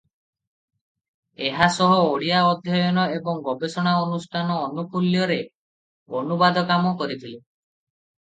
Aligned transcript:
ଏହା 1.49 1.65
ସହ 1.73 1.91
ଓଡ଼ିଆ 2.13 2.39
ଅଧ୍ୟୟନ 2.53 3.03
ଏବଂ 3.17 3.43
ଗବେଷଣା 3.49 3.93
ଅନୁଷ୍ଠାନ 4.05 4.57
ଆନୁକୁଲ୍ୟରେ 4.69 5.39
ଅନୁବାଦ 6.21 6.65
କାମ 6.73 6.95
କରିଥିଲେ। 7.03 7.39